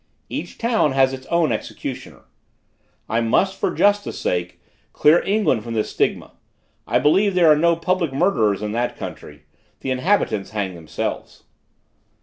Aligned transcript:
Each 0.29 0.57
town 0.57 0.93
has 0.93 1.13
its 1.13 1.27
own 1.27 1.51
executioner. 1.51 2.23
I 3.07 3.21
must, 3.21 3.59
for 3.59 3.69
justice 3.71 4.17
sake, 4.17 4.59
clear 4.93 5.21
England 5.23 5.63
from 5.63 5.75
this 5.75 5.91
stigma; 5.91 6.31
I 6.87 6.97
believe 6.97 7.35
there 7.35 7.51
are 7.51 7.55
no 7.55 7.75
public 7.75 8.11
murderers 8.11 8.63
in 8.63 8.71
that 8.71 8.97
country: 8.97 9.43
the 9.81 9.91
inhabitants 9.91 10.49
hang 10.49 10.73
themselves. 10.73 11.43